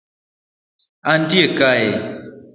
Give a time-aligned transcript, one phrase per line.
[1.11, 1.87] Antie kae